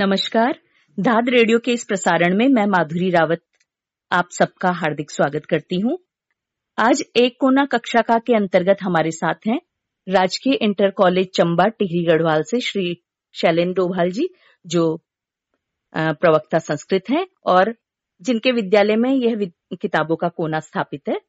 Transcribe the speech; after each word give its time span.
नमस्कार। 0.00 0.58
धाद 0.98 1.28
रेडियो 1.28 1.58
के 1.58 1.72
इस 1.72 1.84
प्रसारण 1.84 2.36
में 2.36 2.46
मैं 2.48 2.64
माधुरी 2.66 3.10
रावत, 3.10 3.40
आप 4.12 4.28
सबका 4.32 4.70
हार्दिक 4.70 5.10
स्वागत 5.10 5.46
करती 5.46 5.80
हूँ। 5.80 5.98
आज 6.78 7.02
एक 7.16 7.36
कोना 7.40 7.64
कक्षा 7.64 8.00
का 8.00 8.18
के 8.18 8.34
अंतर्गत 8.34 8.76
हमारे 8.82 9.10
साथ 9.10 9.46
हैं 9.46 9.60
राजकीय 10.06 10.54
इंटर 10.54 10.90
कॉलेज 10.90 11.28
चंबा 11.34 11.66
टिहरी 11.68 12.04
गढ़वाल 12.04 12.42
से 12.42 12.60
श्री 12.60 12.96
शैलेन 13.34 13.72
डोभाल 13.72 14.10
जी, 14.10 14.28
जो 14.66 14.96
प्रवक्ता 15.94 16.58
संस्कृत 16.58 17.10
हैं 17.10 17.26
और 17.46 17.74
जिनके 18.22 18.52
विद्यालय 18.52 18.96
में 18.96 19.10
यह 19.10 19.50
किताबों 19.80 20.16
का 20.16 20.28
कोना 20.28 20.60
स्थापित 20.60 21.08
है। 21.08 21.20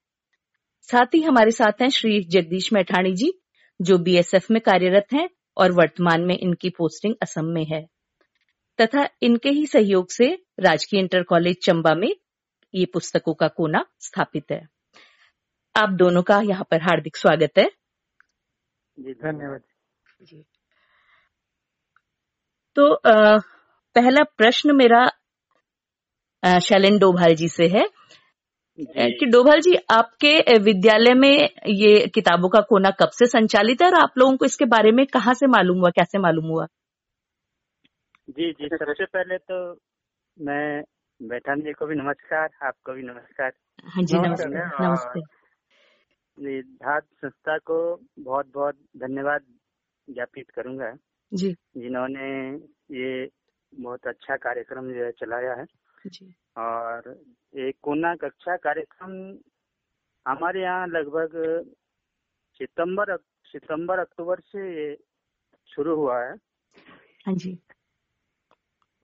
साथ 0.90 1.16
ही 1.16 1.22
हमारे 1.22 1.52
साथ 1.52 1.82
हैं 1.82 1.90
श्री 1.90 2.20
जगदीश 2.24 2.74
मैठाणी 2.74 3.14
जी, 3.14 3.34
जो 3.80 3.98
बीएसएफ 3.98 4.52
में 4.52 4.62
कार्यरत 4.62 5.14
हैं 5.14 5.30
और 5.58 5.72
वर्तमान 5.72 6.22
में 6.22 6.38
इनकी 6.38 6.70
पोस्टिंग 6.70 7.16
असम 7.22 7.46
में 7.46 7.66
है। 7.66 7.88
तथा 8.80 9.08
इनके 9.22 9.50
ही 9.50 9.66
सहयोग 9.66 10.10
से 10.10 10.44
राजकीय 10.60 11.00
इंटर 11.00 11.24
कॉलेज 11.24 11.58
चंबा 11.66 11.94
में 11.96 12.16
ये 12.74 12.86
पुस्तकों 12.86 13.34
का 13.34 13.48
कोना 13.48 13.86
स्थापित 14.00 14.52
है। 14.52 14.68
आप 15.76 15.90
दोनों 15.90 16.22
का 16.22 16.42
यहाँ 16.42 16.64
पर 16.72 16.82
हार्दिक 16.82 17.18
स्वागत 17.18 17.58
है। 17.58 17.70
जी 19.00 19.14
धन्यवाद। 19.14 19.62
जी। 20.22 20.46
तो 22.76 22.94
आ, 22.94 23.38
पहला 23.96 24.24
प्रश्न 24.38 24.76
मेरा 24.76 25.08
शैलेन 26.60 26.98
डोभाल 26.98 27.36
जी 27.36 27.48
से 27.48 27.68
है। 27.68 27.88
कि 28.80 29.26
डोभाल 29.26 29.60
जी 29.60 29.76
आपके 29.92 30.58
विद्यालय 30.58 31.14
में 31.14 31.50
ये 31.68 32.08
किताबों 32.08 32.50
का 32.50 32.60
कोना 32.60 32.90
कब 32.92 33.10
से 33.10 33.26
संचालित 33.26 33.82
है 33.82 33.88
और 33.88 33.96
आप 33.96 34.14
लोगों 34.18 34.38
को 34.38 34.46
इसके 34.46 34.66
बारे 34.66 34.92
में 34.92 35.06
कहाँ 35.06 35.34
से 35.34 35.48
मालूम 35.48 35.80
हुआ 35.80 35.90
कैसे 35.90 36.20
मालूम 36.20 36.46
हुआ? 36.46 36.66
जी 38.30 38.52
जी। 38.52 38.68
सबसे 38.68 39.06
पहले 39.06 39.38
तो 39.38 39.56
मैं 40.38 40.84
बैठान 41.20 41.62
जी 41.62 41.72
को 41.74 41.86
भी 41.86 41.96
नमस्कार 41.96 42.50
आपको 42.64 42.94
भी 42.94 43.04
नमस्कार। 43.04 43.52
हाँ 43.86 44.04
जी 44.04 44.18
नमस्ते 44.18 44.50
नमस्ते। 44.86 46.62
धात 46.62 47.04
संस्था 47.04 47.58
को 47.58 47.78
बहुत 48.20 48.52
बहुत 48.54 48.76
धन्यवाद 48.98 49.42
ज्ञापित 50.08 50.50
करूँगा 50.50 50.92
जी। 51.34 51.52
जिन्होंने 51.78 52.30
ये 52.98 53.30
बहुत 53.74 54.08
अच्छा 54.08 54.36
कार्यक्रम 54.36 54.92
जो 54.94 55.04
है 55.06 55.12
चलाया 55.12 55.54
है। 55.54 55.66
जी। 56.08 56.34
और 56.58 57.10
एक 57.54 57.76
कोना 57.82 58.16
कक्षा 58.16 58.56
कार्यक्रम 58.58 59.12
हमारे 60.26 60.62
यहाँ 60.62 60.88
लगभग 60.88 61.32
सितंबर 62.60 63.18
सितंबर 63.46 64.00
अक्टूबर 64.00 64.40
से 64.40 64.70
ये 64.76 64.96
शुरू 65.68 65.96
हुआ 65.96 66.24
है। 66.24 66.36
हाँ 67.26 67.34
जी। 67.36 67.58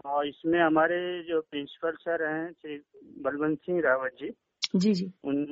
और 0.08 0.28
इसमें 0.28 0.60
हमारे 0.60 0.98
जो 1.28 1.40
प्रिंसिपल 1.42 1.96
सर 2.02 2.24
हैं 2.28 2.52
श्री 2.52 2.78
बलवंत 3.24 3.60
सिंह 3.60 3.82
रावत 3.82 4.16
जी। 4.20 4.30
जी 4.76 4.94
जी। 4.94 5.12
उन 5.24 5.46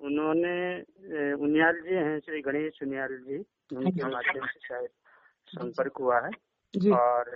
उन्होंने 0.00 1.32
उनियाल 1.34 1.80
जी 1.80 1.94
हैं 1.94 2.18
श्री 2.20 2.40
गणेश 2.42 2.78
उनियाल 2.82 3.16
जी। 3.28 3.38
उनके 3.76 4.02
हाँ 4.02 4.10
माध्यम 4.10 4.46
से 4.46 4.60
शायद 4.66 4.88
संपर्क 5.48 5.96
हुआ 6.00 6.20
है। 6.26 6.30
जी। 6.74 6.90
और 6.90 7.30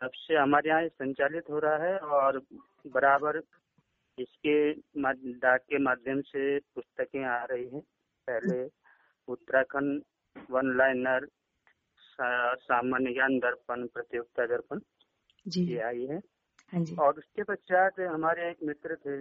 तब 0.00 0.10
से 0.14 0.34
हमारे 0.36 0.70
यहाँ 0.70 0.88
संचालित 0.88 1.50
हो 1.50 1.58
रहा 1.58 1.76
है 1.84 1.98
और 1.98 2.38
बराबर 2.94 3.40
इसके 4.18 4.56
डाक 5.42 5.60
के 5.70 5.78
माध्यम 5.82 6.20
से 6.22 6.58
पुस्तकें 6.74 7.24
आ 7.24 7.42
रही 7.50 7.68
हैं। 7.74 7.80
पहले 8.28 8.64
उत्तराखंड 9.28 10.02
वन 10.50 10.76
लाइनर 10.78 11.26
सामान्य 12.18 13.12
ज्ञान 13.12 13.38
दर्पण 13.38 13.86
प्रतियोगिता 13.86 14.46
दर्पण। 14.46 14.80
जी। 15.46 15.64
ये 15.64 15.80
आई 15.80 16.06
है। 16.06 16.18
हाँ 16.72 16.80
जी। 16.80 16.96
और 16.96 17.18
उसके 17.18 17.42
पश्चात 17.42 18.00
हमारे 18.00 18.50
एक 18.50 18.56
मित्र 18.62 18.96
थे 18.96 19.20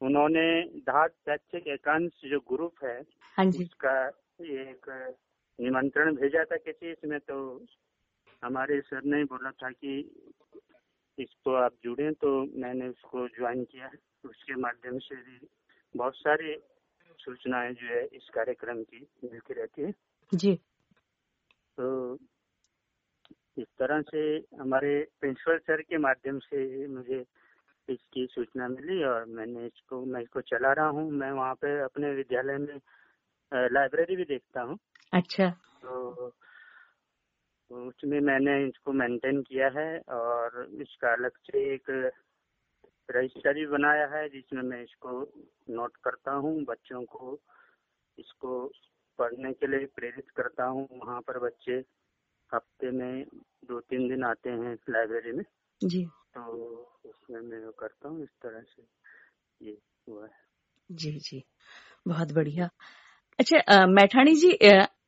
उन्होंने 0.00 0.62
धात 0.80 1.10
शैक्षिक 1.10 1.66
एकांश 1.68 2.20
जो 2.24 2.40
ग्रुप 2.40 2.84
है 2.84 3.00
हाँ 3.36 3.44
जी। 3.46 3.64
उसका 3.64 3.94
एक 4.40 4.90
निमंत्रण 5.58 6.14
भेजा 6.14 6.44
था 6.44 6.56
किसी 6.56 6.90
इसमें 6.90 7.18
तो 7.20 7.64
हमारे 8.42 8.80
सर 8.80 9.04
ने 9.04 9.24
बोला 9.24 9.50
था 9.50 9.70
कि 9.70 9.98
इसको 11.18 11.54
आप 11.54 11.74
जुड़े 11.84 12.10
तो 12.12 12.30
मैंने 12.60 12.88
उसको 12.88 13.28
ज्वाइन 13.28 13.64
किया। 13.64 13.90
उसके 14.24 14.54
माध्यम 14.54 14.98
से 14.98 15.16
भी 15.16 15.38
बहुत 15.94 16.16
सारी 16.16 16.56
सूचनाएँ 17.18 17.72
जो 17.72 17.86
है 17.86 18.04
इस 18.06 18.28
कार्यक्रम 18.34 18.82
की 18.82 19.06
मिलती 19.24 19.54
रहती 19.54 19.82
है। 19.82 19.94
जी। 20.34 20.54
तो 21.78 22.14
इस 23.56 23.66
तरह 23.78 24.00
से 24.02 24.20
हमारे 24.60 24.92
प्रिंसिपल 25.20 25.58
सर 25.58 25.82
के 25.82 25.98
माध्यम 25.98 26.38
से 26.38 26.86
मुझे 26.86 27.24
इसकी 27.88 28.26
सूचना 28.30 28.68
मिली 28.68 29.02
और 29.04 29.24
मैंने 29.24 29.66
इसको 29.66 30.04
मैं 30.04 30.20
इसको 30.22 30.40
चला 30.40 30.72
रहा 30.72 30.86
हूँ। 30.88 31.10
मैं 31.10 31.30
वहाँ 31.30 31.54
पे 31.54 31.78
अपने 31.82 32.10
विद्यालय 32.14 32.58
में 32.58 32.78
लाइब्रेरी 33.72 34.16
भी 34.16 34.24
देखता 34.24 34.62
हूँ। 34.62 34.78
अच्छा। 35.12 35.48
तो, 35.82 36.32
उसमें 37.70 38.20
मैंने 38.20 38.66
इसको 38.68 38.92
मेंटेन 38.92 39.40
किया 39.42 39.68
है 39.78 39.98
और 40.14 40.64
इसका 40.82 41.12
अलग 41.12 41.30
से 41.46 41.74
एक 41.74 41.90
रजिस्टर 43.08 43.54
भी 43.54 43.66
बनाया 43.66 44.06
है 44.06 44.28
जिसमें 44.28 44.62
मैं 44.62 44.82
इसको 44.82 45.20
नोट 45.70 45.96
करता 46.04 46.32
हूँ 46.32 46.62
बच्चों 46.64 47.02
को 47.04 47.38
इसको 48.18 48.66
पढ़ने 49.18 49.52
के 49.52 49.66
लिए 49.66 49.86
प्रेरित 49.86 50.30
करता 50.36 50.64
हूँ। 50.64 50.88
वहाँ 50.92 51.20
पर 51.20 51.38
बच्चे 51.38 51.80
हफ़्ते 52.54 52.90
में 52.90 53.24
दो 53.64 53.80
तीन 53.80 54.08
दिन 54.08 54.24
आते 54.24 54.50
हैं 54.50 54.74
लाइब्रेरी 54.90 55.32
में। 55.32 55.44
जी। 55.80 56.04
तो 56.34 56.42
उसमें 57.04 57.40
मैं 57.40 57.70
करता 57.78 58.08
हूँ 58.08 58.22
इस 58.22 58.28
तरह 58.42 58.60
से 58.60 58.82
ये 59.60 59.78
हुआ 60.08 60.24
है। 60.24 60.42
जी 60.90 61.10
जी। 61.18 61.44
बहुत 62.08 62.32
बढ़िया। 62.32 62.68
अच्छा 63.38 63.86
मैठानी 63.86 64.34
जी 64.34 64.50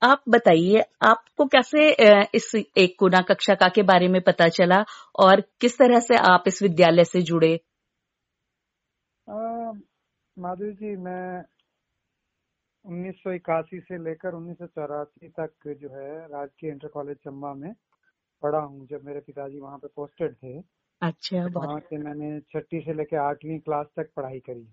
आप 0.03 0.23
बताइए 0.29 0.83
आपको 1.03 1.45
कैसे 1.47 1.89
इस 2.35 2.51
एक 2.55 2.97
कोना 2.99 3.21
कक्षा 3.21 3.55
का 3.55 3.69
के 3.69 3.83
बारे 3.83 4.09
में 4.09 4.21
पता 4.21 4.49
चला 4.49 4.85
और 5.19 5.41
किस 5.61 5.79
तरह 5.79 6.01
से 6.01 6.17
आप 6.31 6.45
इस 6.47 6.63
विद्यालय 6.63 7.05
से 7.05 7.23
जुड़े? 7.23 7.59
माधुरी 10.37 10.73
जी 10.73 10.97
मैं 10.97 11.43
उन्नीस 12.87 13.15
सौ 13.15 13.33
इक्यासी 13.33 13.81
से 13.81 14.05
लेकर 14.05 14.35
उन्नीस 14.35 14.59
सौ 14.59 14.67
चौरासी 14.67 15.29
तक 15.29 15.69
जो 15.81 15.89
है 15.89 16.29
राजकीय 16.29 16.71
इंटर 16.71 16.89
कॉलेज 16.89 17.17
चंबा 17.17 17.55
में 17.55 17.73
पढ़ा 18.43 18.59
हूँ 18.59 18.87
जब 18.87 19.05
मेरे 19.05 19.21
पिताजी 19.21 19.61
वहाँ 19.61 19.79
पे 19.79 19.89
पोस्टेड 19.97 20.35
थे। 20.35 20.59
अच्छा 21.03 21.47
वहाँ 21.47 21.79
से 21.81 21.99
मैंने 21.99 22.41
छठी 22.41 22.81
से 22.81 22.95
लेकर 22.95 23.17
आठवीं 23.17 23.59
क्लास 23.59 23.87
तक 23.97 24.11
पढ़ाई 24.17 24.39
करी। 24.39 24.67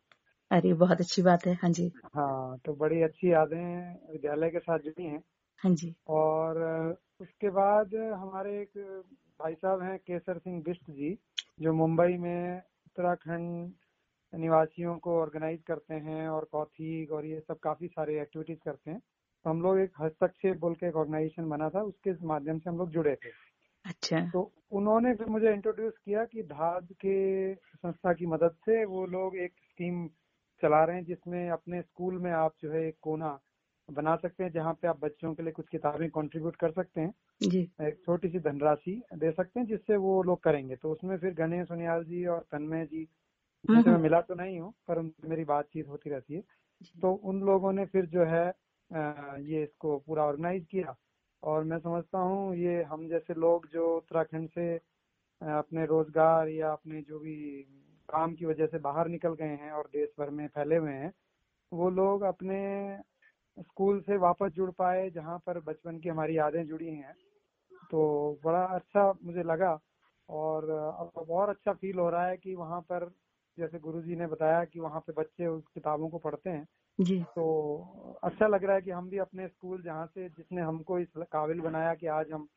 अरे 0.51 0.73
बहुत 0.73 0.99
अच्छी 0.99 1.21
बात 1.21 1.45
है। 1.47 1.53
हाँ 1.53 1.69
जी। 1.69 1.91
हाँ 2.15 2.57
तो 2.65 2.73
बड़ी 2.73 3.01
अच्छी 3.01 3.31
यादें 3.33 4.11
विद्यालय 4.11 4.49
के 4.49 4.59
साथ 4.59 4.79
जुड़ी 4.79 5.03
हैं। 5.03 5.23
हाँ 5.63 5.73
जी। 5.73 5.95
और 6.09 6.61
उसके 7.19 7.49
बाद 7.49 7.95
हमारे 7.95 8.61
एक 8.61 8.77
भाई 9.39 9.53
साहब 9.53 9.81
हैं 9.81 9.97
केसर 9.97 10.37
सिंह 10.37 10.61
बिस्ट 10.61 10.91
जी 10.91 11.17
जो 11.61 11.73
मुंबई 11.73 12.17
में 12.17 12.57
उत्तराखंड 12.57 13.73
निवासियों 14.33 14.97
को 14.99 15.19
ऑर्गेनाइज 15.21 15.61
करते 15.63 15.93
हैं 15.93 16.27
और 16.29 16.45
कॉथी 16.51 17.05
और 17.07 17.25
ये 17.25 17.39
सब 17.39 17.59
काफ़ी 17.59 17.87
सारे 17.87 18.21
एक्टिविटीज़ 18.21 18.59
करते 18.65 18.91
हैं। 18.91 18.99
तो 18.99 19.49
हम 19.49 19.61
लोग 19.61 19.79
एक 19.79 19.91
हस्तक्षेप 20.01 20.57
बोल 20.57 20.75
के 20.75 20.87
एक 20.87 20.95
ऑर्गेनाइजेशन 20.95 21.49
बना 21.49 21.69
था 21.69 21.81
उसके 21.83 22.13
माध्यम 22.27 22.59
से 22.59 22.69
हम 22.69 22.77
लोग 22.77 22.89
जुड़े 22.91 23.15
थे। 23.15 23.29
अच्छा। 23.85 24.19
तो 24.33 24.51
उन्होंने 24.71 25.13
फिर 25.15 25.27
मुझे 25.27 25.53
इंट्रोड्यूस 25.53 25.93
किया 26.05 26.25
कि 26.25 26.43
धाद 26.43 26.87
के 27.05 27.53
संस्था 27.55 28.13
की 28.13 28.25
मदद 28.25 28.55
से 28.65 28.83
वो 28.85 29.05
लोग 29.07 29.37
एक 29.37 29.53
स्कीम 29.63 30.07
चला 30.63 30.83
रहे 30.85 30.95
हैं 30.97 31.05
जिसमें 31.05 31.49
अपने 31.49 31.81
स्कूल 31.81 32.19
में 32.19 32.31
आप 32.31 32.55
जो 32.61 32.71
है 32.71 32.87
एक 32.87 32.97
कोना 33.01 33.39
बना 33.89 34.15
सकते 34.15 34.43
हैं 34.43 34.51
जहाँ 34.51 34.73
पे 34.73 34.87
आप 34.87 34.99
बच्चों 34.99 35.33
के 35.35 35.43
लिए 35.43 35.51
कुछ 35.51 35.69
किताबें 35.69 36.09
कंट्रीब्यूट 36.09 36.55
कर 36.55 36.71
सकते 36.71 37.01
हैं। 37.01 37.13
जी। 37.41 37.73
एक 37.79 37.99
छोटी 38.05 38.29
सी 38.29 38.39
धनराशि 38.39 39.01
दे 39.15 39.31
सकते 39.31 39.59
हैं 39.59 39.67
जिससे 39.67 39.97
वो 39.97 40.23
लोग 40.23 40.43
करेंगे। 40.43 40.75
तो 40.75 40.91
उसमें 40.91 41.17
फिर 41.17 41.33
गणेश 41.33 41.67
सोनियाल 41.67 42.03
जी 42.05 42.25
और 42.27 42.41
तन्मय 42.51 42.85
जी 42.85 43.07
जिनसे 43.63 43.89
मैं 43.89 43.97
मिला 43.97 44.19
तो 44.21 44.35
नहीं 44.35 44.59
हूँ 44.59 44.71
पर 44.87 44.99
मेरी 45.25 45.43
बातचीत 45.45 45.87
होती 45.87 46.09
रहती 46.09 46.35
है। 46.35 46.41
तो 47.01 47.11
उन 47.23 47.41
लोगों 47.41 47.71
ने 47.73 47.85
फिर 47.85 48.05
जो 48.05 48.25
है 48.25 48.47
ये 49.43 49.63
इसको 49.63 49.97
पूरा 50.07 50.23
ऑर्गेनाइज 50.23 50.65
किया। 50.71 50.95
और 51.43 51.63
मैं 51.63 51.77
समझता 51.79 52.19
हूँ 52.19 52.55
ये 52.55 52.81
हम 52.83 53.07
जैसे 53.09 53.33
लोग 53.33 53.67
जो 53.73 53.95
उत्तराखंड 53.97 54.49
से 54.49 54.75
अपने 55.41 55.85
रोज़गार 55.85 56.49
या 56.49 56.71
अपने 56.71 57.01
जो 57.01 57.19
भी 57.19 57.35
काम 58.09 58.33
की 58.35 58.45
वजह 58.45 58.65
से 58.65 58.79
बाहर 58.79 59.07
निकल 59.07 59.33
गए 59.33 59.55
हैं 59.61 59.71
और 59.71 59.89
देश 59.93 60.09
भर 60.19 60.29
में 60.29 60.47
फैले 60.47 60.77
हुए 60.77 60.91
हैं 60.93 61.11
वो 61.71 61.89
लोग 61.89 62.21
अपने 62.21 62.59
स्कूल 63.57 63.99
से 64.01 64.17
वापस 64.17 64.51
जुड़ 64.51 64.69
पाए 64.71 65.09
जहाँ 65.09 65.37
पर 65.37 65.59
बचपन 65.59 65.99
की 65.99 66.09
हमारी 66.09 66.37
यादें 66.37 66.65
जुड़ी 66.67 66.87
हैं। 66.87 67.13
तो 67.91 68.39
बड़ा 68.45 68.63
अच्छा 68.75 69.11
मुझे 69.23 69.43
लगा 69.43 69.77
और 70.29 70.69
अब 70.69 71.29
और 71.31 71.49
अच्छा 71.49 71.73
फील 71.73 71.99
हो 71.99 72.09
रहा 72.09 72.25
है 72.27 72.37
कि 72.37 72.55
वहाँ 72.55 72.79
पर 72.81 73.09
जैसे 73.59 73.79
गुरुजी 73.79 74.15
ने 74.15 74.27
बताया 74.27 74.63
कि 74.63 74.79
वहाँ 74.79 74.99
पे 74.99 75.13
बच्चे 75.13 75.47
उस 75.47 75.63
किताबों 75.73 76.09
को 76.09 76.17
पढ़ते 76.17 76.49
हैं 76.49 76.67
जी। 76.99 77.19
तो 77.21 78.19
अच्छा 78.23 78.47
लग 78.47 78.63
रहा 78.63 78.75
है 78.75 78.81
कि 78.81 78.91
हम 78.91 79.09
भी 79.09 79.17
अपने 79.17 79.47
स्कूल 79.47 79.81
जहाँ 79.81 80.05
से 80.05 80.29
जिसने 80.29 80.61
हमको 80.61 80.99
इस 80.99 81.07
काबिल 81.17 81.59
बनाया 81.59 81.93
कि 81.93 82.07
आज 82.07 82.31
हम 82.31 82.47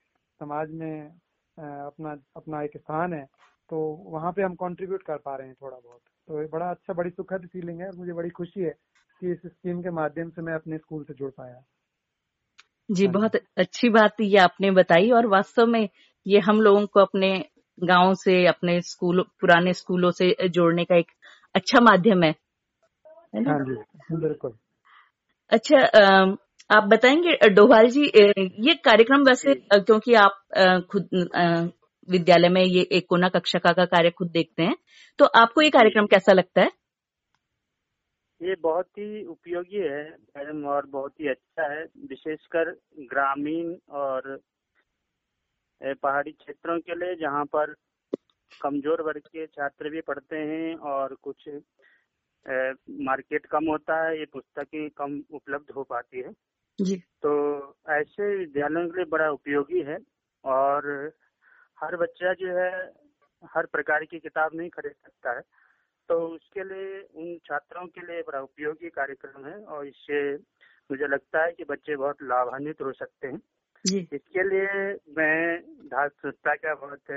समाज 0.41 0.71
में 0.71 1.11
अपना 1.59 2.17
अपना 2.37 2.63
एक 2.63 2.77
स्थान 2.77 3.13
है 3.13 3.25
तो 3.71 3.79
वहाँ 4.11 4.33
पे 4.33 4.43
हम 4.43 4.55
कंट्रीब्यूट 4.55 5.03
कर 5.03 5.17
पा 5.17 5.37
रहे 5.37 5.47
हैं 5.47 5.57
थोड़ा 5.63 5.77
बहुत। 5.77 6.01
तो 6.29 6.41
ये 6.41 6.47
बड़ा 6.47 6.71
अच्छा 6.71 6.93
बड़ी 6.93 7.11
सुखद 7.11 7.49
फीलिंग 7.53 7.81
है 7.81 7.87
और 7.87 7.97
मुझे 7.97 8.13
बड़ी 8.13 8.31
खुशी 8.31 8.61
है 8.61 8.75
कि 9.21 9.33
इस 9.33 9.39
स्कीम 9.47 9.83
के 9.83 9.91
माध्यम 9.91 10.31
से 10.31 10.43
मैं 10.43 10.55
अपने 10.55 10.79
स्कूल 10.79 11.05
से 11.05 11.15
जुड़ 11.15 11.31
पाया। 11.31 11.65
जी 12.91 13.05
हाँ 13.05 13.13
बहुत 13.13 13.37
अच्छी 13.37 13.89
बात 13.89 14.21
ये 14.21 14.39
आपने 14.39 14.71
बताई 14.71 15.11
और 15.11 15.27
वास्तव 15.27 15.67
में 15.67 15.89
ये 16.27 16.39
हम 16.39 16.61
लोगों 16.61 16.87
को 16.87 17.01
अपने 17.01 17.45
गाँव 17.79 18.15
से 18.15 18.47
अपने 18.47 18.81
स्कूल 18.81 19.23
पुराने 19.41 19.73
स्कूलों 19.75 20.11
से 20.11 20.35
जोड़ने 20.49 20.85
का 20.85 20.97
एक 20.97 21.11
अच्छा 21.55 21.81
माध्यम 21.81 22.23
है। 22.23 22.35
है 23.35 23.43
ना? 23.43 23.51
हाँ 23.51 24.21
बिल्कुल। 24.21 24.53
अच्छा 25.53 25.79
आप 26.71 26.85
बताएँगे 26.85 27.49
डोभाल 27.51 27.89
जी 27.89 28.05
ये 28.69 28.75
कार्यक्रम 28.75 29.25
वैसे। 29.25 29.55
क्योंकि 29.75 30.15
आप 30.15 30.41
खुद 30.91 31.09
विद्यालय 32.09 32.49
में 32.49 32.63
ये 32.63 32.83
एक 32.93 33.07
कोना 33.09 33.29
कक्षा 33.29 33.59
का 33.59 33.85
कार्य 33.85 34.11
खुद 34.11 34.31
देखते 34.31 34.63
हैं 34.63 34.77
तो 35.19 35.25
आपको 35.25 35.63
ये 35.63 35.71
कार्यक्रम 35.71 36.07
कैसा 36.07 36.33
लगता 36.33 36.61
है? 36.61 36.71
ये 38.41 38.55
बहुत 38.63 38.87
ही 38.99 39.25
उपयोगी 39.25 39.79
है 39.79 40.05
और 40.67 40.87
बहुत 40.87 41.21
ही 41.21 41.29
अच्छा 41.29 41.73
है 41.73 41.85
विशेषकर 42.11 42.71
ग्रामीण 43.13 43.75
और 43.91 44.39
पहाड़ी 45.81 46.33
क्षेत्रों 46.33 46.79
के 46.81 46.95
लिए 46.95 47.15
जहाँ 47.15 47.45
पर 47.45 47.75
कमज़ोर 48.53 49.03
वर्ग 49.03 49.27
के 49.27 49.47
छात्र 49.47 49.91
भी 49.91 50.01
पढ़ते 50.01 50.37
हैं 50.37 50.75
और 50.91 51.15
कुछ 51.23 51.49
मार्केट 53.01 53.47
कम 53.47 53.67
होता 53.69 54.03
है 54.05 54.19
ये 54.19 54.25
पुस्तकें 54.25 54.89
कम 54.91 55.21
उपलब्ध 55.31 55.71
हो 55.71 55.83
पाती 55.83 56.21
है। 56.21 56.33
जी। 56.79 56.97
तो 57.23 57.33
ऐसे 57.91 58.37
विद्यालयों 58.37 58.89
के 58.89 58.97
लिए 58.97 59.05
बड़ा 59.05 59.31
उपयोगी 59.31 59.83
है 59.83 59.99
और 60.45 60.89
हर 61.83 61.97
बच्चा 61.97 62.33
जो 62.33 62.57
है 62.59 62.71
हर 63.55 63.67
प्रकार 63.67 64.05
की 64.05 64.19
किताब 64.19 64.55
नहीं 64.55 64.71
खरीद 64.71 64.93
सकता 64.93 65.37
है। 65.37 65.41
तो 66.09 66.19
उसके 66.29 66.65
लिए 66.65 67.01
उन 67.01 67.37
छात्रों 67.47 67.87
के 67.87 68.07
लिए 68.07 68.23
बड़ा 68.23 68.41
उपयोगी 68.41 68.89
कार्यक्रम 68.91 69.47
है 69.47 69.57
और 69.65 69.87
इससे 69.87 70.21
मुझे 70.91 71.07
लगता 71.07 71.45
है 71.45 71.53
कि 71.53 71.65
बच्चे 71.65 71.97
बहुत 71.97 72.23
लाभान्वित 72.23 72.83
हो 72.83 72.93
सकते 72.93 73.27
हैं। 73.27 73.41
इसके 73.85 74.43
लिए 74.43 74.93
मैं 75.17 75.61
धार 75.89 76.09
संस्था 76.09 76.55
का 76.55 76.75
बहुत 76.75 77.11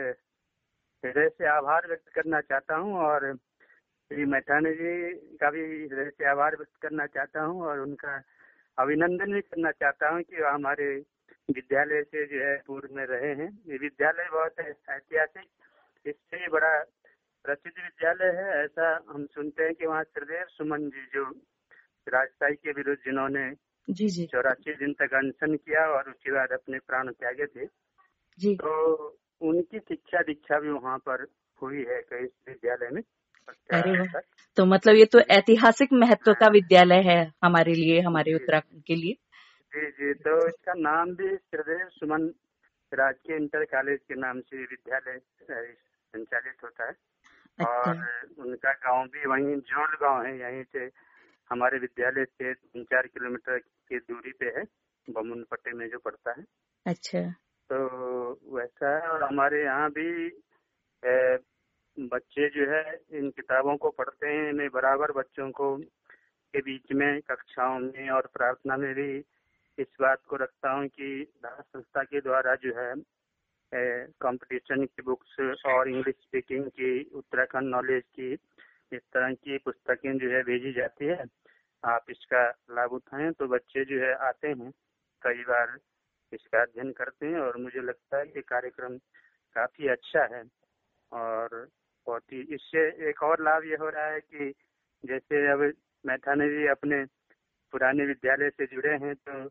हृदय 1.04 1.30
से 1.30 1.48
आभार 1.48 1.88
व्यक्त 1.88 2.10
करना 2.16 2.42
चाहता 2.42 2.76
हूँ 2.76 2.98
और 3.00 3.34
श्री 3.36 4.26
मैठानी 4.26 4.72
जी 4.74 5.14
का 5.38 5.50
भी 5.52 5.62
हृदय 5.62 6.10
से 6.10 6.26
आभार 6.26 6.56
व्यक्त 6.56 6.76
करना 6.82 7.06
चाहता 7.06 7.42
हूँ 7.42 7.62
और 7.62 7.80
उनका 7.80 8.22
अभिनंदन 8.78 9.34
भी 9.34 9.42
करना 9.42 9.72
चाहता 9.72 10.10
हूँ 10.10 10.22
कि 10.22 10.42
वह 10.42 10.52
हमारे 10.52 10.88
विद्यालय 11.50 12.04
से 12.04 12.26
जो 12.26 12.44
है 12.46 12.56
पूर्व 12.68 12.96
में 12.96 13.06
रहे 13.06 13.34
हैं। 13.36 13.50
ये 13.68 13.78
विद्यालय 13.78 14.30
बहुत 14.32 14.60
ऐतिहासिक, 14.60 15.48
इससे 16.06 16.48
बड़ा 16.48 16.74
प्रसिद्ध 17.46 17.78
विद्यालय 17.78 18.36
है। 18.38 18.64
ऐसा 18.64 18.90
हम 19.10 19.26
सुनते 19.26 19.64
हैं 19.64 19.74
कि 19.74 19.86
वहाँ 19.86 20.04
त्रिदेव 20.04 20.46
सुमन 20.50 20.90
जी 20.90 21.06
जो 21.14 21.24
राजशाही 22.08 22.56
के 22.56 22.72
विरुद्ध 22.72 23.00
जिन्होंने 23.06 23.50
जी 23.89 24.07
जी। 24.07 24.25
चौरासी 24.25 24.74
दिन 24.74 24.94
तक 24.94 25.13
अनशन 25.13 25.56
किया 25.56 25.86
और 25.86 26.09
उसके 26.09 26.31
बाद 26.31 26.51
अपने 26.51 26.80
प्राण 26.80 27.12
त्यागे 27.12 27.45
थे। 27.45 27.65
जी। 28.38 28.56
तो 28.56 28.97
उनकी 29.41 29.80
शिक्षा 29.80 30.21
दीक्षा 30.21 30.59
भी 30.59 30.69
वहाँ 30.69 30.97
पर 30.97 31.25
हुई 31.62 31.77
है 31.77 32.01
कई 32.01 32.24
विद्यालय 32.24 32.89
में। 32.89 33.01
अरे 33.74 34.21
तो 34.57 34.65
मतलब 34.65 34.95
ये 34.95 35.06
तो 35.06 35.19
ऐतिहासिक 35.19 35.94
महत्व 35.94 36.33
का 36.33 36.47
विद्यालय 36.47 37.01
है 37.01 37.33
हमारे 37.44 37.74
लिए 37.74 38.00
हमारे 38.01 38.33
उत्तराखंड 38.33 38.83
के 38.83 38.95
लिए। 38.95 39.13
जी 39.74 39.91
जी। 39.91 40.13
तो 40.13 40.47
इसका 40.47 40.74
नाम 40.74 41.15
भी 41.15 41.36
त्रिदेव 41.36 41.88
सुमन 41.89 42.33
राजकीय 42.94 43.36
इंटर 43.36 43.65
कॉलेज 43.65 44.00
के 44.00 44.15
नाम 44.15 44.39
से 44.39 44.57
विद्यालय 44.57 45.19
संचालित 45.50 46.63
होता 46.63 46.86
है। 46.86 46.91
अच्छा। 46.91 47.91
और 47.91 48.30
उनका 48.39 48.71
गाँव 48.71 49.06
भी 49.06 49.27
वहीं 49.27 49.56
जोल 49.56 49.97
गाँव 50.01 50.25
है 50.25 50.39
यहीं 50.39 50.63
से 50.63 50.89
हमारे 51.51 51.77
विद्यालय 51.80 52.25
से 52.25 52.53
तीन 52.53 52.83
चार 52.83 53.07
किलोमीटर 53.07 53.57
की 53.89 54.00
दूरी 54.00 54.31
पे 54.39 54.45
है 54.57 54.63
बमुन 55.07 55.44
पट्टे 55.51 55.71
में 55.71 55.88
जो 55.89 56.00
पड़ता 56.00 56.33
है। 56.38 56.45
अच्छा। 56.86 57.21
तो 57.69 58.57
वैसा 58.57 58.95
है 58.95 59.09
और 59.09 59.24
हमारे 59.24 59.63
यहाँ 59.63 59.89
भी 59.89 60.09
अ, 61.03 61.38
बच्चे 61.97 62.47
जो 62.50 62.65
है 62.71 62.83
इन 63.19 63.30
किताबों 63.30 63.75
को 63.77 63.89
पढ़ते 63.89 64.27
हैं। 64.27 64.51
मैं 64.53 64.68
बराबर 64.69 65.12
बच्चों 65.12 65.50
को 65.51 65.75
के 66.53 66.59
बीच 66.59 66.91
में 66.91 67.21
कक्षाओं 67.21 67.80
में 67.80 68.09
और 68.09 68.30
प्रार्थना 68.33 68.77
में 68.77 68.94
भी 68.95 69.18
इस 69.77 69.88
बात 70.01 70.21
को 70.27 70.36
रखता 70.36 70.71
हूँ 70.71 70.88
कि 70.88 71.25
संस्था 71.45 72.03
के 72.03 72.21
द्वारा 72.21 72.56
जो 72.56 72.74
है 72.80 72.94
कंपटीशन 74.21 74.86
की 74.86 75.01
बुक्स 75.01 75.36
और 75.65 75.89
इंग्लिश 75.89 76.15
स्पीकिंग 76.15 76.65
की 76.80 76.91
उत्तराखंड 77.13 77.69
नॉलेज 77.69 78.03
की 78.19 78.33
इस 78.94 79.01
तरह 79.13 79.33
की 79.33 79.57
पुस्तकें 79.57 80.18
जो 80.18 80.30
है 80.30 80.41
भेजी 80.44 80.74
जाती 80.74 81.06
है। 81.06 81.25
आप 81.84 82.06
इसका 82.10 82.50
लाभ 82.72 82.92
उठाएँ 82.92 83.31
तो 83.31 83.48
बच्चे 83.48 83.86
जो 83.86 84.02
है 84.06 84.14
आते 84.14 84.48
हैं। 84.48 84.72
कई 85.22 85.44
बार 85.44 85.78
इसका 86.34 86.62
अध्ययन 86.62 86.92
करते 86.92 87.26
हैं 87.26 87.40
और 87.40 87.58
मुझे 87.58 87.81
लगता 87.81 88.18
है 88.18 88.26
कि 88.26 88.42
कार्यक्रम 88.42 88.98
काफ़ी 89.56 89.88
अच्छा 89.88 90.36
है 90.36 90.44
और 91.12 91.70
बहुत 92.08 92.24
ही 92.34 92.42
इससे 92.56 93.10
एक 93.10 93.24
और 93.24 93.44
लाभ 93.44 93.64
ये 93.64 93.76
हो 93.76 93.90
रहा 93.90 94.06
है 94.06 94.20
कि 94.20 94.54
जैसे 95.06 95.52
अब 95.52 95.74
मैथाने 96.06 96.50
जी 96.50 96.68
अपने 96.68 97.06
पुराने 97.72 98.06
विद्यालय 98.06 98.50
से 98.50 98.66
जुड़े 98.66 98.90
हैं 98.90 99.16
तो 99.16 99.50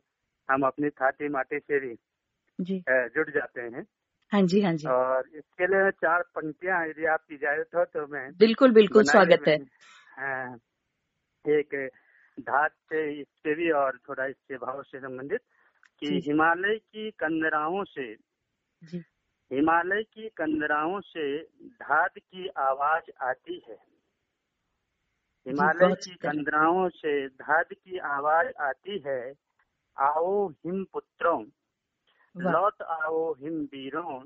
हम 0.48 0.62
अपनी 0.62 0.90
थाती 0.90 1.28
माटी 1.28 1.58
से 1.58 1.80
भी 1.80 1.94
जी। 2.60 2.84
जुड़ 2.90 3.30
जाते 3.30 3.60
हैं। 3.60 3.86
हाँ 4.32 4.42
जी 4.42 4.60
हाँ 4.60 4.74
जी। 4.74 4.88
और 4.88 5.28
इसके 5.28 5.66
लिए 5.66 5.90
चार 5.90 6.22
पंक्तियाँ 6.22 6.86
यदि 6.86 7.04
आपकी 7.04 7.34
इजाज़त 7.34 7.74
हो 7.74 7.84
तो 7.84 8.06
मैं 8.06 8.32
बिल्कुल 8.32 8.72
बिल्कुल 8.72 9.02
स्वागत 9.02 9.48
है। 9.48 9.56
हाँ, 10.18 10.56
एक 11.48 11.90
धात 12.40 12.72
से 12.88 13.00
इससे 13.20 13.54
भी 13.54 13.70
और 13.70 13.98
थोड़ा 14.08 14.26
इससे 14.26 14.56
भाव 14.56 14.82
से 14.82 14.98
संबंधित 15.00 15.40
कि। 15.98 16.06
हिमालय 16.26 16.78
की 16.78 17.10
कंदराओं 17.10 17.84
से 17.84 18.16
हिमालय 19.50 20.02
की 20.02 20.28
कंदराओं 20.28 21.00
से 21.00 21.26
धाद 21.82 22.18
की 22.18 22.46
आवाज़ 22.58 23.10
आती 23.22 23.62
है। 23.68 23.78
हिमालय 25.46 25.94
की 25.94 26.14
कंदराओं 26.14 26.88
से 26.88 27.28
धाद 27.28 27.72
की 27.72 27.98
आवाज़ 27.98 28.48
आती 28.60 28.98
है 29.06 29.20
आओ 29.96 30.48
हिम 30.48 30.84
पुत्रों 30.92 31.40
लौट 32.34 32.82
आओ 32.82 33.32
हिम 33.32 33.60
वीरों 33.72 34.20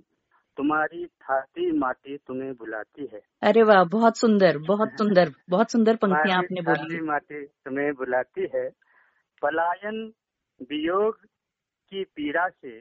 तुम्हारी 0.57 1.07
थाती 1.07 1.73
माटी 1.73 2.17
तुम्हें 2.17 2.53
बुलाती 2.55 3.07
है। 3.13 3.21
अरे 3.43 3.63
वाह 3.63 3.85
बहुत 3.85 4.17
सुंदर 4.17 4.59
बहुत 4.59 4.89
सुंदर 4.99 5.31
बहुत 5.51 5.71
सुंदर 5.71 5.97
पंक्तियाँ 5.97 6.39
आपने 6.39 6.63
थाती 6.63 7.01
माटी 7.01 7.45
तुम्हें 7.47 7.95
बुलाती 7.95 8.49
है। 8.55 8.69
पलायन 9.43 10.13
वियोग 10.63 11.17
की 11.91 12.05
पीड़ा 12.05 12.49
से 12.49 12.81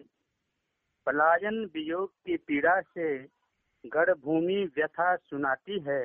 पलायन 1.05 1.65
वियोग 1.65 2.11
की 2.11 2.37
पीड़ा 2.37 2.81
से 2.81 3.17
गढ़ 3.85 4.13
भूमि 4.13 4.63
व्यथा 4.75 5.15
सुनाती 5.15 5.79
है। 5.79 6.01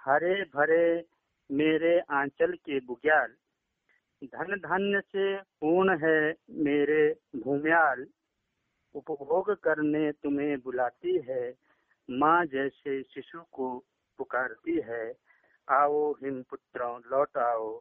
हरे 0.00 0.34
भरे 0.44 1.04
मेरे 1.50 1.98
आंचल 2.10 2.52
के 2.52 2.80
बुग्याल 2.80 3.34
धन 4.24 4.56
धन्य 4.56 5.00
से 5.00 5.36
पूर्ण 5.36 5.98
है 6.04 6.34
मेरे 6.50 7.02
भूम्याल। 7.36 8.06
उपभोग 8.94 9.50
करने 9.62 10.10
तुम्हें 10.12 10.56
बुलाती 10.60 11.18
है 11.28 11.54
माँ 12.08 12.44
जैसे 12.46 13.02
शिशु 13.02 13.40
को 13.52 13.68
पुकारती 14.18 14.80
है। 14.80 15.04
आओ 15.68 16.12
हिम 16.14 16.42
पुत्रों 16.42 16.98
लौट 17.10 17.36
आओ। 17.38 17.76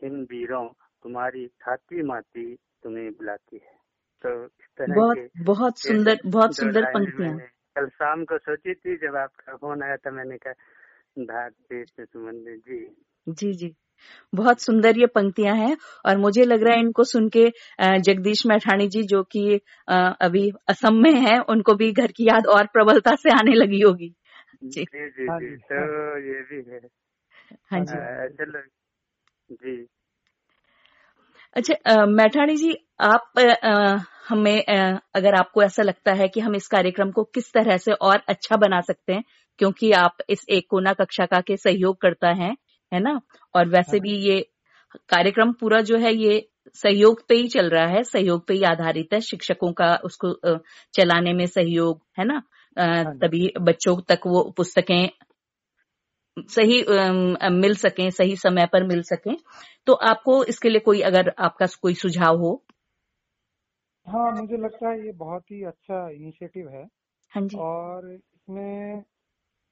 हिम 0.00 0.14
वीरों 0.22 0.66
तुम्हारी 1.04 1.46
छाती 1.60 2.02
माती 2.02 2.54
तुम्हें 2.82 3.10
बुलाती 3.12 3.56
है। 3.56 3.76
तो 4.24 4.44
इस 4.44 4.68
तरह 4.78 4.94
बहुत 4.94 5.16
के 5.16 5.26
बहुत 5.42 5.78
सुंदर 5.78 6.18
बहुत 6.26 6.54
सुंदर 6.56 6.84
पंक्तियाँ। 6.84 7.38
कल 7.76 7.88
शाम 7.88 8.24
को 8.24 8.38
सोची 8.38 8.74
थी 8.74 8.96
जब 8.96 9.16
आपका 9.16 9.56
फ़ोन 9.56 9.82
आया 9.82 9.96
था 9.96 10.10
मैंने 10.10 10.38
कहा 10.38 11.24
धारती 11.24 11.84
से 11.84 12.04
संबंधित 12.04 12.62
जी। 12.68 12.84
जी 13.26 13.52
जी। 13.54 13.74
बहुत 14.32 14.60
सुंदर 14.60 14.98
ये 14.98 15.06
पंक्तियाँ 15.06 15.54
हैं 15.56 15.76
और 16.06 16.16
मुझे 16.16 16.44
लग 16.44 16.62
रहा 16.62 16.74
है 16.74 16.80
इनको 16.80 17.04
सुन 17.04 17.28
के 17.28 17.48
जगदीश 18.00 18.46
मैठाणी 18.46 18.88
जी 18.88 19.02
जो 19.02 19.22
कि 19.22 19.60
अभी 19.88 20.50
असम 20.68 20.94
में 20.94 21.12
हैं 21.12 21.38
उनको 21.48 21.74
भी 21.74 21.92
घर 21.92 22.12
की 22.12 22.26
याद 22.28 22.46
और 22.46 22.66
प्रबलता 22.66 23.14
से 23.14 23.30
आने 23.30 23.54
लगी 23.54 23.80
होगी। 23.80 24.14
जी। 24.64 24.84
जी 24.84 25.08
जी 25.08 25.26
हाँ 25.30 25.40
जी 25.40 25.46
जी, 25.46 25.56
तो 25.56 26.18
ये 26.18 26.42
भी 26.42 26.70
है। 26.70 26.80
हाँ 27.70 27.80
जी। 27.80 27.96
चलो 28.36 28.62
जी। 29.50 29.86
अच्छा 31.56 32.06
मैठाणी 32.06 32.56
जी 32.56 32.74
आप 33.00 33.38
अ, 33.38 33.98
हमें 34.28 34.62
अ, 34.64 34.98
अगर 35.14 35.34
आपको 35.34 35.62
ऐसा 35.62 35.82
लगता 35.82 36.12
है 36.12 36.28
कि 36.28 36.40
हम 36.40 36.54
इस 36.54 36.66
कार्यक्रम 36.68 37.10
को 37.10 37.24
किस 37.24 37.52
तरह 37.52 37.76
से 37.76 37.92
और 37.92 38.22
अच्छा 38.28 38.56
बना 38.56 38.80
सकते 38.80 39.12
हैं 39.12 39.22
क्योंकि 39.58 39.92
आप 39.92 40.16
इस 40.30 40.44
एक 40.48 40.66
कोना 40.70 40.92
कक्षा 40.92 41.26
का 41.26 41.40
के 41.40 41.56
सहयोग 41.56 42.00
करता 42.00 42.28
हैं 42.28 42.56
है 42.92 43.00
ना? 43.00 43.20
और 43.54 43.68
वैसे 43.68 43.96
हाँ। 43.96 44.00
भी 44.00 44.16
ये 44.18 44.40
कार्यक्रम 45.08 45.52
पूरा 45.52 45.80
जो 45.80 45.98
है 45.98 46.14
ये 46.14 46.48
सहयोग 46.74 47.26
पे 47.28 47.34
ही 47.34 47.48
चल 47.48 47.68
रहा 47.70 47.86
है 47.86 48.02
सहयोग 48.04 48.46
पे 48.46 48.54
ही 48.54 48.62
आधारित 48.62 49.12
है। 49.12 49.20
शिक्षकों 49.20 49.72
का 49.72 49.94
उसको 50.04 50.34
चलाने 50.94 51.32
में 51.32 51.46
सहयोग 51.46 52.00
है 52.18 52.24
ना? 52.24 52.42
हाँ 52.76 53.14
तभी 53.18 53.52
बच्चों 53.60 53.96
तक 54.08 54.26
वो 54.26 54.42
पुस्तकें 54.56 55.08
सही 56.48 56.80
मिल 57.50 57.74
सके 57.74 58.10
सही 58.10 58.36
समय 58.36 58.66
पर 58.66 58.84
मिल 58.84 59.02
सके। 59.02 59.34
तो 59.86 59.92
आपको 59.92 60.42
इसके 60.44 60.68
लिए 60.68 60.80
कोई 60.80 61.00
अगर 61.00 61.32
आपका 61.38 61.66
कोई 61.82 61.94
सुझाव 61.94 62.38
हो? 62.38 62.52
हाँ 64.06 64.30
मुझे 64.32 64.56
लगता 64.56 64.88
है 64.88 65.04
ये 65.06 65.12
बहुत 65.12 65.50
ही 65.50 65.62
अच्छा 65.64 66.08
इनिशिएटिव 66.10 66.68
है। 66.68 66.86
हाँ 67.32 67.42
जी। 67.42 67.56
और 67.58 68.12
इसमें 68.12 69.02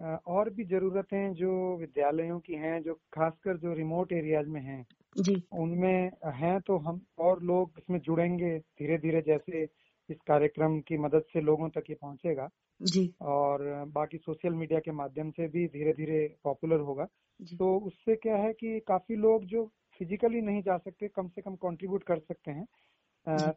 और 0.01 0.51
भी 0.51 0.65
जरूरतें 0.67 1.33
जो 1.35 1.53
विद्यालयों 1.79 2.39
की 2.41 2.55
हैं 2.57 2.81
जो 2.83 2.95
खासकर 3.15 3.57
जो 3.59 3.73
रिमोट 3.75 4.13
एरियाज़ 4.13 4.47
में 4.49 4.61
हैं 4.63 4.85
जी। 5.17 5.47
उनमें 5.55 6.11
हैं 6.37 6.61
तो 6.63 6.79
हम 6.81 7.01
और 7.21 7.43
लोग 7.45 7.73
इसमें 7.79 7.99
जुड़ेंगे 8.01 8.59
धीरे 8.61 8.99
धीरे 8.99 9.23
जैसे 9.23 9.65
इस 10.09 10.19
कार्यक्रम 10.29 10.81
की 10.81 10.99
मदद 10.99 11.25
से 11.33 11.41
लोगों 11.43 11.69
तक 11.71 11.85
ये 11.91 11.97
पहुंचेगा। 11.97 12.49
जी। 12.81 13.13
और 13.25 13.63
बाकी 13.91 14.19
सोशल 14.19 14.55
मीडिया 14.55 14.81
के 14.81 14.93
माध्यम 14.93 15.31
से 15.33 15.49
भी 15.49 15.67
धीरे 15.69 15.93
धीरे 15.95 16.27
पॉपुलर 16.45 16.81
होगा 16.83 17.05
तो 17.41 17.77
उससे 17.81 18.17
क्या 18.17 18.37
है 18.37 18.53
कि 18.55 18.79
काफ़ी 18.89 19.17
लोग 19.17 19.45
जो 19.47 19.65
फिजिकली 20.01 20.41
नहीं 20.43 20.63
जा 20.63 20.77
सकते 20.79 21.09
कम 21.09 21.29
से 21.29 21.43
कम 21.43 21.57
कंट्रीब्यूट 21.59 22.05
कर 22.05 22.19
सकते 22.21 22.51
हैं 22.53 22.67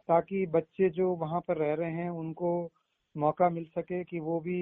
ताकि 0.08 0.44
बच्चे 0.50 0.88
जो 0.90 1.14
वहाँ 1.16 1.40
पर 1.48 1.56
रह 1.58 1.74
रहे 1.74 1.92
हैं 1.94 2.08
उनको 2.12 2.52
मौका 3.14 3.48
मिल 3.50 3.64
सके 3.68 4.02
कि 4.04 4.20
वो 4.20 4.40
भी 4.40 4.60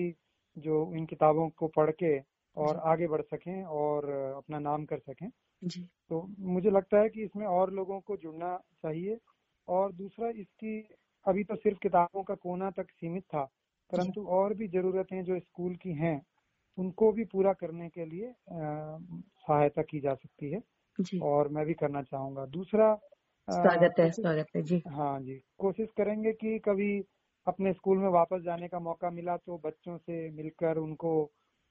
जो 0.59 0.93
इन 0.95 1.07
किताबों 1.07 1.49
को 1.53 1.69
पढ़ 1.71 1.91
के 1.95 2.19
और 2.57 2.77
आगे 2.87 3.09
बढ़ 3.09 3.23
सकें 3.25 3.63
और 3.65 4.11
अपना 4.37 4.59
नाम 4.61 4.85
कर 4.87 4.99
सकें। 5.01 5.29
जी। 5.63 5.89
तो 6.11 6.23
मुझे 6.41 6.71
लगता 6.71 7.01
है 7.01 7.09
कि 7.11 7.25
इसमें 7.25 7.47
और 7.49 7.73
लोगों 7.73 8.01
को 8.03 8.17
जुड़ना 8.19 8.57
चाहिए 8.79 9.19
और 9.69 9.93
दूसरा 9.95 10.31
इसकी 10.37 10.79
अभी 11.27 11.45
तो 11.45 11.57
सिर्फ़ 11.57 11.79
किताबों 11.81 12.23
का 12.25 12.35
कोना 12.37 12.71
तक 12.73 12.91
सीमित 12.93 13.25
था 13.27 13.45
परंतु 13.91 14.25
और 14.31 14.55
भी 14.55 14.69
जरूरतें 14.71 15.23
जो 15.25 15.39
स्कूल 15.41 15.77
की 15.79 15.93
हैं 15.97 16.21
उनको 16.79 17.13
भी 17.13 17.25
पूरा 17.27 17.53
करने 17.55 17.89
के 17.91 18.05
लिए 18.07 18.33
सहायता 18.51 19.83
की 19.85 20.01
जा 20.01 20.15
सकती 20.17 20.53
है 20.53 20.63
जी। 20.99 21.25
और 21.25 21.49
मैं 21.51 21.67
भी 21.67 21.75
करना 21.77 22.03
चाहूँगा। 22.05 22.47
दूसरा 22.49 22.95
स्वागत 23.49 23.95
है 23.99 24.11
स्वागत 24.13 24.47
है 24.57 24.63
जी। 24.65 24.83
हाँ 24.89 25.21
जी 25.23 25.35
कोशिश 25.59 25.89
करेंगे 25.99 26.33
कि 26.35 26.59
कभी 26.61 27.01
अपने 27.49 27.73
स्कूल 27.73 27.99
में 27.99 28.09
वापस 28.09 28.43
जाने 28.43 28.69
का 28.69 28.79
मौका 28.79 29.11
मिला 29.11 29.37
तो 29.37 29.59
बच्चों 29.65 29.97
से 29.99 30.29
मिलकर 30.31 30.79
उनको 30.79 31.13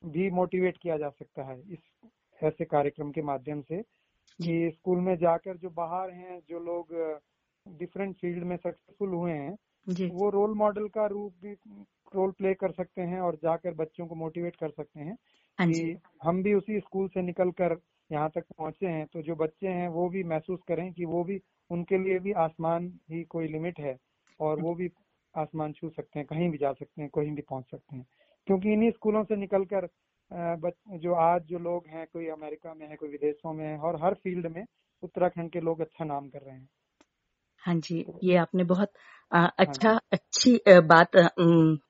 भी 0.04 0.30
मोटिवेट 0.32 0.78
किया 0.78 0.98
जा 0.98 1.10
सकता 1.10 1.44
है 1.44 1.60
इस 1.74 1.80
ऐसे 2.40 2.66
कार्यक्रम 2.66 3.12
के 3.12 3.22
माध्यम 3.22 3.62
से 3.62 3.82
कि 4.40 4.72
स्कूल 4.74 5.00
में 5.00 5.16
जाकर 5.18 5.58
जो 5.58 5.70
बाहर 5.70 6.10
हैं 6.12 6.40
जो 6.50 6.60
लोग 6.60 6.94
डिफरेंट 7.66 8.16
फ़ील्ड 8.16 8.44
में 8.44 8.56
सक्सेसफुल 8.58 9.10
हुए 9.10 9.32
हैं 9.32 10.10
वो 10.10 10.30
रोल 10.30 10.54
मॉडल 10.54 10.88
का 10.88 11.06
रूप 11.06 11.34
भी 11.42 11.54
रोल 12.16 12.32
प्ले 12.32 12.54
कर 12.54 12.72
सकते 12.72 13.02
हैं 13.02 13.20
और 13.20 13.36
जाकर 13.36 13.74
बच्चों 13.74 14.08
को 14.08 14.16
मोटिवेट 14.16 14.56
कर 14.56 14.70
सकते 14.70 15.00
हैं 15.00 15.16
हाँ 15.58 15.68
कि 15.68 15.98
हम 16.24 16.42
भी 16.44 16.54
उसी 16.54 16.80
स्कूल 16.80 17.08
से 17.08 17.22
निकल 17.22 17.52
कर 17.52 17.78
यहाँ 18.10 18.30
तक 18.30 18.44
पहुँचे 18.58 18.88
हैं। 18.88 19.06
तो 19.06 19.22
जो 19.22 19.36
बच्चे 19.36 19.68
हैं 19.68 19.88
वो 19.90 20.08
भी 20.10 20.24
महसूस 20.24 20.60
करें 20.68 20.92
कि 20.94 21.06
वो 21.06 21.24
भी 21.24 21.40
उनके 21.70 21.98
लिए 21.98 22.20
भी 22.20 22.32
आसमान 22.44 22.88
ही 23.12 23.24
कोई 23.24 23.48
लिमिट 23.48 23.80
है 23.80 23.98
और 24.40 24.60
वो 24.62 24.74
भी 24.76 24.88
आसमान 25.38 25.74
छू 25.74 25.90
सकते 25.90 26.20
हैं 26.20 26.28
कहीं 26.28 26.50
भी 26.50 26.58
जा 26.58 26.74
सकते 26.74 27.02
हैं 27.02 27.10
कहीं 27.10 27.36
भी 27.36 27.42
पहुँच 27.42 27.66
सकते 27.72 27.96
हैं। 27.96 28.06
क्योंकि 28.48 28.74
इन्हीं 28.74 28.92
स्कूलों 28.92 29.24
से 29.24 29.36
निकलकर 29.36 29.88
जो 30.98 31.14
आज 31.14 31.42
जो 31.42 31.60
लोग 31.60 31.84
हैं 31.88 32.06
कोई 32.14 32.28
अमेरिका 32.28 32.74
में 32.74 32.88
है 32.90 32.96
कोई 32.96 33.10
विदेशों 33.10 33.54
में 33.54 33.66
है 33.66 33.78
और 33.78 34.04
हर 34.04 34.14
फ़ील्ड 34.14 34.48
में 34.48 34.66
उत्तराखंड 35.04 35.52
के 35.52 35.60
लोग 35.60 35.82
अच्छा 35.82 36.06
नाम 36.06 36.30
कर 36.30 36.40
रहे 36.40 36.56
हैं। 36.56 36.70
हाँ 37.64 37.76
जी 37.76 38.06
ये 38.24 38.36
आपने 38.36 38.64
बहुत 38.64 38.92
आ, 39.32 39.46
अच्छा 39.46 39.90
हाँ 39.90 40.00
अच्छी 40.12 40.60
बात 40.68 41.12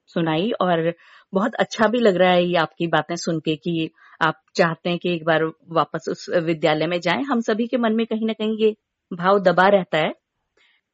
सुनाई 0.07 0.51
और 0.51 0.93
बहुत 1.33 1.55
अच्छा 1.55 1.87
भी 1.87 1.99
लग 1.99 2.15
रहा 2.15 2.31
है 2.31 2.45
ये 2.45 2.55
आपकी 2.55 2.87
बातें 2.87 3.15
सुन 3.15 3.39
के 3.39 3.55
कि 3.55 3.89
आप 4.21 4.41
चाहते 4.55 4.89
हैं 4.89 4.99
कि 4.99 5.13
एक 5.13 5.25
बार 5.25 5.43
वापस 5.69 6.05
उस 6.09 6.29
विद्यालय 6.43 6.87
में 6.87 6.99
जाएँ। 6.99 7.23
हम 7.23 7.41
सभी 7.41 7.67
के 7.67 7.77
मन 7.77 7.93
में 7.93 8.05
कहीं 8.05 8.27
ना 8.27 8.33
कहीं 8.33 8.57
ये 8.57 8.75
भाव 9.13 9.39
दबा 9.39 9.67
रहता 9.67 9.97
है। 9.97 10.13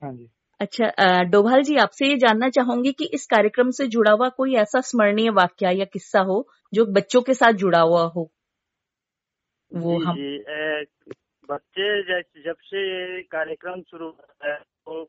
हाँ 0.01 0.13
जी। 0.13 0.29
अच्छा 0.63 1.23
डोभाल 1.23 1.61
जी 1.63 1.75
आपसे 1.75 2.07
ये 2.07 2.17
जानना 2.17 2.49
चाहूँगी 2.49 2.91
कि 2.91 3.05
इस 3.13 3.25
कार्यक्रम 3.25 3.69
से 3.69 3.87
जुड़ा 3.87 4.11
हुआ 4.11 4.29
कोई 4.29 4.55
ऐसा 4.55 4.81
स्मरणीय 4.81 5.29
वाक्य 5.29 5.71
या 5.79 5.85
किस्सा 5.85 6.19
हो 6.19 6.47
जो 6.73 6.85
बच्चों 6.85 7.21
के 7.21 7.33
साथ 7.33 7.53
जुड़ा 7.53 7.79
हुआ 7.81 8.03
हो? 8.03 8.31
वो 9.71 9.97
जी, 9.97 10.03
हम 10.05 10.17
ए, 10.17 10.85
बच्चे 11.49 11.87
जब 12.43 12.55
से 12.63 12.81
ये 12.81 13.21
कार्यक्रम 13.21 13.81
शुरू 13.81 14.09
है 14.45 14.55
तो 14.57 15.03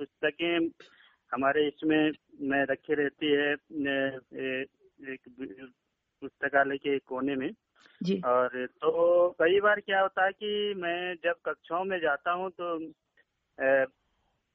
पुस्तकें 0.00 0.68
हमारे 1.32 1.66
इसमें 1.68 2.10
में 2.48 2.64
रखी 2.64 2.94
रहती 2.94 3.32
है 3.32 3.52
एक 5.12 5.28
पुस्तकालय 6.22 6.76
के 6.76 6.98
कोने 6.98 7.36
में। 7.36 7.50
जी। 8.02 8.22
और 8.24 8.66
तो 8.66 9.28
कई 9.30 9.60
बार 9.60 9.80
क्या 9.80 10.00
होता 10.00 10.24
है 10.24 10.32
कि 10.32 10.74
मैं 10.76 11.14
जब 11.14 11.34
कक्षाओं 11.44 11.84
में 11.84 11.98
जाता 11.98 12.32
हूँ 12.32 12.50
तो 12.50 12.76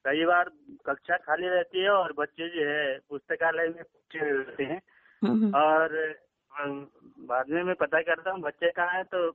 कई 0.05 0.25
बार 0.25 0.49
कक्षा 0.85 1.17
खाली 1.17 1.47
रहती 1.47 1.79
है 1.79 1.89
और 1.89 2.13
बच्चे 2.13 2.49
जो 2.49 2.69
है 2.69 2.99
पुस्तकालय 3.09 3.67
में 3.67 3.83
पूछे 3.83 4.19
रहते 4.19 4.63
हैं। 4.63 4.81
और 5.51 6.15
बाद 7.19 7.45
में 7.49 7.63
मैं 7.63 7.75
पता 7.75 8.01
करता 8.01 8.31
हूँ 8.31 8.41
बच्चे 8.41 8.71
कहाँ 8.71 8.93
हैं 8.93 9.03
तो 9.03 9.31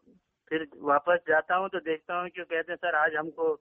फिर 0.50 0.66
वापस 0.76 1.18
जाता 1.28 1.54
हूँ 1.54 1.68
तो 1.68 1.78
देखता 1.78 2.14
हूँ 2.14 2.28
कि 2.28 2.42
कहते 2.42 2.72
हैं 2.72 2.76
सर 2.76 2.94
आज 2.94 3.14
हमको 3.14 3.60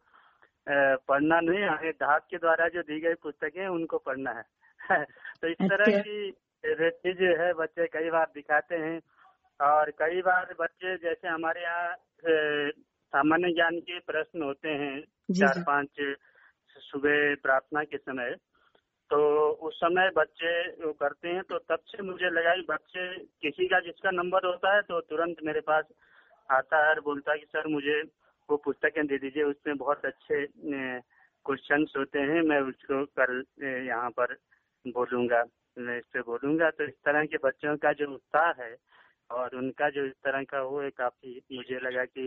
पढ़ना 1.08 1.39
नहीं 1.39 1.63
हमें 1.63 1.92
डाक 1.92 2.28
के 2.30 2.38
द्वारा 2.38 2.68
जो 2.68 2.82
दी 2.82 3.00
गई 3.00 3.13
पुस्तकें 3.13 3.68
उनको 3.68 3.98
पढ़ना 3.98 4.32
है 4.32 4.44
तो 5.42 5.48
इस 5.48 5.58
तरह 5.62 5.98
अच्छा। 5.98 6.89
की 6.89 7.13
जो 7.13 7.44
है 7.44 7.54
बच्चे 7.54 7.88
कई 7.88 8.10
बार 8.10 8.32
दिखाते 8.36 8.75
हैं 8.75 9.00
और 9.60 9.92
कई 9.92 10.22
बार 10.22 10.56
बच्चे 10.60 10.96
जैसे 10.98 11.28
हमारे 11.28 11.62
यहाँ 11.62 11.96
सामान्य 13.13 13.54
ज्ञान 13.54 13.80
के 13.80 14.00
प्रश्न 14.00 14.42
होते 14.42 14.70
हैं 14.70 15.01
चार 15.32 15.63
पाँच 15.68 16.16
सुबह 16.80 17.36
प्रार्थना 17.36 17.84
के 17.84 17.98
समय 17.98 18.36
तो 19.10 19.20
उस 19.50 19.76
समय 19.76 20.10
बच्चे 20.16 20.52
वो 20.86 20.94
करते 20.94 21.30
हैं 21.30 21.44
तो 21.44 21.58
तब 21.60 21.80
से 21.86 22.04
मुझे 22.04 22.30
लगा 22.30 22.56
कि 22.56 22.62
बच्चे 22.70 23.18
किसी 23.42 23.68
का 23.68 23.80
जिसका 23.80 24.12
नंबर 24.12 24.46
होता 24.46 24.76
है 24.76 24.82
तो 24.82 25.00
तुरंत 25.02 25.38
मेरे 25.44 25.60
पास 25.60 25.86
आता 26.50 26.84
है 26.84 26.90
और 26.90 27.00
बोलता 27.00 27.36
कि, 27.36 27.46
सर, 27.46 27.68
मुझे 27.68 28.02
वो 28.50 28.58
पुस्तकें 28.58 29.06
दे 29.08 29.18
दीजिए, 29.18 29.44
उसमें 29.44 29.78
बहुत 29.78 30.06
अच्छे 30.06 30.46
क्वेश्चन 31.46 31.86
होते 31.98 32.20
हैं, 32.20 32.42
मैं 32.42 32.60
उसको 32.62 33.06
कल 33.20 33.44
यहाँ 33.88 34.10
पर 34.10 34.36
बोलूँगा, 34.88 35.44
मैं 35.78 35.98
इस 35.98 36.06
पे 36.14 36.22
बोलूँगा। 36.22 36.70
तो 36.70 36.84
इस 36.84 36.94
तरह 37.06 37.26
के 37.26 37.38
बच्चों 37.44 37.78
का 37.78 37.94
जो 37.94 38.12
उत्साह 38.14 38.52
है 38.62 38.76
और 39.30 39.56
उनका 39.56 39.90
जो 39.90 40.06
इस 40.06 40.14
तरह 40.24 40.44
का 40.44 40.62
वो 40.62 40.82
है, 40.82 40.90
काफ़ी 40.90 41.42
मुझे 41.54 41.80
लगा 41.80 42.06
कि 42.06 42.26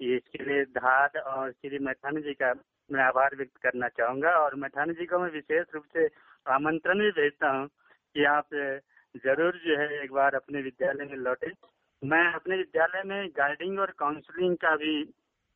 इसके 0.00 0.44
लिए 0.44 0.64
धार 0.64 1.18
और 1.18 1.52
श्री 1.52 1.78
मैथानी 1.78 2.22
जी 2.22 2.34
का 2.34 2.52
मैं 2.92 3.02
आभार 3.04 3.36
व्यक्त 3.36 3.56
करना 3.56 3.88
चाहूँगा 3.88 4.30
और 4.30 4.54
मैथानी 4.54 4.94
जी 4.94 5.06
को 5.06 5.18
मैं 5.18 5.30
विशेष 5.30 5.66
रूप 5.74 5.84
से 5.92 6.06
आमंत्रण 6.46 6.98
भी 6.98 7.10
भेजता 7.10 7.50
हूँ 7.50 7.66
कि 8.14 8.24
आप 8.24 8.48
ज़रूर 9.24 9.60
जो 9.66 9.78
है 9.80 10.02
एक 10.04 10.12
बार 10.12 10.34
अपने 10.34 10.62
विद्यालय 10.62 11.04
में 11.04 11.16
लौटे। 11.16 11.52
मैं 12.02 12.24
अपने 12.34 12.56
विद्यालय 12.56 13.02
में 13.06 13.28
गाइडिंग 13.28 13.78
और 13.78 13.90
काउंसलिंग 13.98 14.56
का 14.56 14.76
भी 14.76 14.94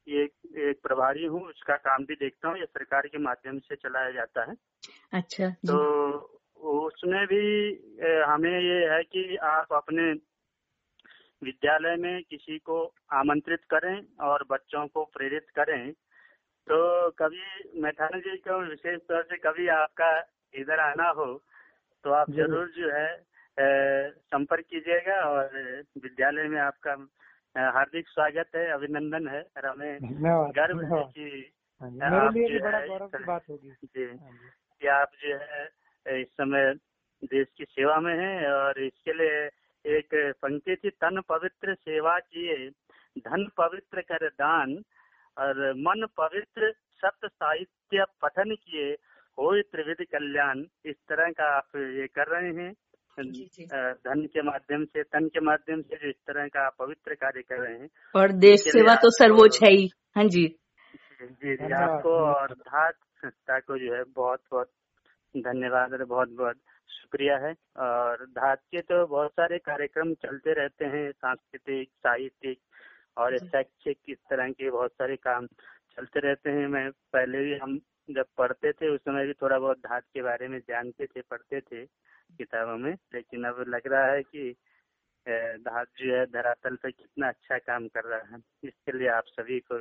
एक 0.06 0.32
एक 0.58 0.80
प्रभारी 0.82 1.26
हूँ 1.26 1.42
उसका 1.48 1.76
काम 1.76 2.04
भी 2.04 2.14
देखता 2.14 2.48
हूँ 2.48 2.58
ये 2.58 2.64
सरकार 2.64 3.06
के 3.06 3.18
माध्यम 3.18 3.58
से 3.58 3.76
चलाया 3.76 4.10
जाता 4.10 4.44
है। 4.50 4.54
अच्छा 5.12 5.48
तो 5.48 5.78
उसमें 6.72 7.26
भी 7.26 7.44
हमें 8.26 8.60
ये 8.60 8.78
है 8.94 9.02
कि 9.02 9.36
आप 9.36 9.72
अपने 9.72 10.12
विद्यालय 11.42 11.96
में 11.96 12.22
किसी 12.30 12.58
को 12.58 12.94
आमंत्रित 13.12 13.60
करें 13.70 14.26
और 14.26 14.44
बच्चों 14.50 14.86
को 14.86 15.04
प्रेरित 15.04 15.46
करें 15.58 15.92
तो 16.66 16.76
कभी 17.10 17.80
मैथाना 17.82 18.18
जी 18.18 18.36
को 18.36 18.58
विशेष 18.60 19.00
तौर 19.08 19.22
से 19.22 19.36
कभी 19.36 19.66
आपका 19.68 20.10
इधर 20.54 20.80
आना 20.80 21.08
हो 21.08 21.26
तो 22.04 22.12
आप 22.12 22.30
ज़रूर 22.30 22.70
जो 22.76 22.90
है 22.90 23.08
संपर्क 24.32 24.64
कीजिएगा 24.70 25.16
और 25.24 25.50
विद्यालय 26.02 26.48
में 26.48 26.60
आपका 26.60 26.92
हार्दिक 27.70 28.08
स्वागत 28.08 28.56
है 28.56 28.66
अभिनंदन 28.72 29.28
है 29.28 29.42
और 29.56 29.66
हमें 29.66 29.98
गर्व 30.56 30.80
है 30.94 31.02
कि 31.12 31.28
हाँ 31.80 31.90
मेरे 31.90 32.30
लिए 32.30 32.48
भी 32.48 32.58
बड़ा 32.58 32.80
गौरव 32.86 33.08
की 33.08 33.24
बात 33.24 33.44
होगी। 33.50 33.70
जी 33.84 34.04
हाँ 34.04 34.32
कि 34.82 34.86
आप 34.86 35.10
जो 35.22 35.36
है 35.42 36.20
इस 36.20 36.28
समय 36.32 36.72
देश 37.24 37.46
की 37.58 37.64
सेवा 37.64 37.98
में 38.00 38.14
हैं 38.14 38.48
और 38.48 38.82
इसके 38.82 39.12
लिए 39.12 39.44
एक 39.84 40.14
पंक्ति 40.42 40.76
थी 40.76 40.90
तन 40.90 41.20
पवित्र 41.28 41.74
सेवा 41.74 42.18
किए 42.18 42.68
धन 43.20 43.46
पवित्र 43.56 44.00
कर 44.02 44.28
दान 44.28 44.74
और 45.38 45.72
मन 45.76 46.06
पवित्र 46.16 46.72
सत्य 46.72 47.28
साहित्य 47.28 48.04
पठन 48.22 48.54
किए 48.54 48.90
हो 49.38 49.62
त्रिविध 49.62 50.04
कल्याण 50.12 50.64
इस 50.86 50.96
तरह 51.08 51.30
का 51.30 51.56
आप 51.56 51.76
ये 51.76 52.06
कर 52.06 52.26
रहे 52.26 52.50
हैं। 52.62 52.72
धन 53.18 54.26
के 54.26 54.42
माध्यम 54.42 54.84
से 54.84 55.02
तन 55.02 55.26
के 55.28 55.40
माध्यम 55.40 55.82
से 55.82 55.96
जो 55.96 56.08
इस 56.08 56.16
तरह 56.26 56.46
का 56.46 56.68
पवित्र 56.78 57.14
कार्य 57.14 57.42
कर 57.42 57.60
रहे 57.60 57.78
हैं। 57.78 57.88
और 58.16 58.32
देश 58.32 58.60
सेवा 58.60 58.94
तो 58.94 59.10
सर्वोच्च 59.10 59.58
है 59.62 59.70
ही। 59.72 59.90
हाँ 60.16 60.24
जी। 60.24 60.46
जी 61.22 61.56
जी 61.56 61.72
आपको 61.72 62.10
और 62.10 62.52
धात 62.52 62.94
संस्था 62.94 63.58
को 63.58 63.78
जो 63.78 63.94
है 63.94 64.02
बहुत 64.16 64.40
बहुत 64.50 64.70
धन्यवाद 65.34 65.92
और 65.92 66.04
बहुत 66.04 66.28
बहुत 66.28 66.56
शुक्रिया 66.90 67.36
है। 67.36 67.52
और 67.78 68.24
धात 68.30 68.58
के 68.58 68.80
तो 68.80 69.06
बहुत 69.06 69.30
सारे 69.30 69.58
कार्यक्रम 69.58 70.12
चलते 70.14 70.52
रहते 70.52 70.84
हैं 70.84 71.10
सांस्कृतिक 71.12 71.88
साहित्यिक 71.88 72.58
और 73.16 73.38
शैक्षिक 73.38 73.98
इस 74.08 74.18
तरह 74.30 74.50
के 74.50 74.70
बहुत 74.70 74.90
सारे 74.90 75.16
काम 75.16 75.46
चलते 75.96 76.20
रहते 76.20 76.50
हैं। 76.50 76.66
मैं 76.68 76.90
पहले 76.90 77.38
भी 77.38 77.58
हम 77.58 77.78
जब 78.10 78.24
पढ़ते 78.38 78.72
थे 78.72 78.94
उस 78.94 79.00
समय 79.00 79.26
भी 79.26 79.32
थोड़ा 79.32 79.58
बहुत 79.58 79.78
धात 79.78 80.02
के 80.14 80.22
बारे 80.22 80.48
में 80.48 80.58
जानते 80.58 81.06
थे 81.06 81.20
पढ़ते 81.20 81.60
थे 81.60 81.84
किताबों 82.38 82.76
में। 82.78 82.92
लेकिन 83.14 83.44
अब 83.44 83.64
लग 83.68 83.82
रहा 83.86 84.12
है 84.12 84.22
कि 84.22 84.54
धात 85.60 85.86
जो 85.98 86.16
है 86.16 86.24
धरातल 86.26 86.76
पे 86.76 86.90
कितना 86.90 87.28
अच्छा 87.28 87.58
काम 87.58 87.86
कर 87.88 88.04
रहा 88.04 88.34
है। 88.34 88.40
इसके 88.64 88.98
लिए 88.98 89.08
आप 89.08 89.24
सभी 89.26 89.60
को 89.60 89.78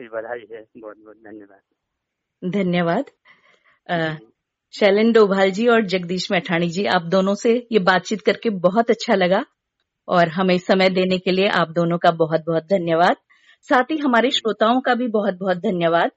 बधाई 0.00 0.46
है। 0.52 0.64
बहुत 0.78 0.96
बहुत 0.98 1.16
धन्यवाद। 1.16 1.62
धन्यवाद 2.50 3.10
शैलेन 4.74 5.12
डोभाल 5.12 5.50
जी 5.50 5.66
और 5.68 5.82
जगदीश 5.82 6.30
मैठाणी 6.32 6.68
जी 6.68 6.84
आप 6.86 7.02
दोनों 7.02 7.34
से 7.34 7.68
ये 7.72 7.78
बातचीत 7.78 8.20
करके 8.20 8.50
बहुत 8.50 8.90
अच्छा 8.90 9.14
लगा। 9.14 9.44
और 10.10 10.28
हमें 10.28 10.58
समय 10.58 10.88
देने 10.88 11.18
के 11.18 11.30
लिए 11.30 11.48
आप 11.48 11.70
दोनों 11.70 11.98
का 11.98 12.10
बहुत 12.10 12.40
बहुत 12.46 12.62
धन्यवाद। 12.62 13.16
साथ 13.68 13.90
ही 13.90 13.96
हमारे 13.96 14.30
श्रोताओं 14.30 14.80
का 14.80 14.94
भी 14.94 15.06
बहुत 15.08 15.34
बहुत 15.34 15.56
धन्यवाद। 15.56 16.10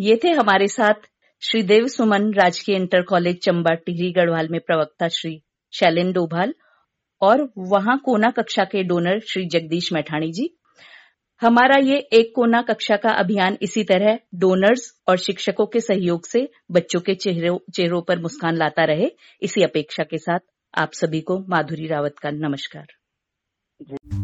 ये 0.00 0.20
थे 0.24 0.30
हमारे 0.30 0.68
साथ 0.68 1.08
श्री 1.42 1.62
देव 1.62 1.86
सुमन, 1.86 2.32
राजकीय 2.34 2.76
इंटर 2.76 3.02
कॉलेज 3.02 3.38
चंबा 3.42 3.74
टिहरी, 3.74 4.12
गढ़वाल 4.12 4.48
में 4.48 4.60
प्रवक्ता 4.60 5.08
श्री 5.08 5.42
शैलेन 5.72 6.12
डोभाल 6.12 6.54
और 7.22 7.52
वहाँ 7.58 7.98
कोना 7.98 8.30
कक्षा 8.30 8.64
के 8.64 8.82
डोनर 8.82 9.20
श्री 9.20 9.44
जगदीश 9.46 9.92
मैठाणी 9.92 10.32
जी। 10.32 10.58
हमारा 11.42 11.76
ये 11.78 11.98
एक 12.12 12.32
कोना 12.36 12.62
कक्षा 12.62 12.96
का 12.96 13.10
अभियान 13.10 13.56
इसी 13.62 13.84
तरह 13.84 14.18
डोनर्स 14.34 15.02
और 15.08 15.16
शिक्षकों 15.16 15.66
के 15.66 15.80
सहयोग 15.80 16.26
से 16.26 16.48
बच्चों 16.70 17.00
के 17.00 17.14
चेहरों 17.14 17.58
चेहरों 17.74 18.02
पर 18.02 18.18
मुस्कान 18.18 18.56
लाता 18.56 18.84
रहे। 18.84 19.10
इसी 19.42 19.62
अपेक्षा 19.62 20.04
के 20.04 20.18
साथ 20.18 20.38
आप 20.78 20.92
सभी 20.92 21.20
को 21.20 21.38
माधुरी 21.48 21.86
रावत 21.86 22.14
का 22.22 22.30
नमस्कार। 22.30 22.86
Mm-hmm. 23.84 24.15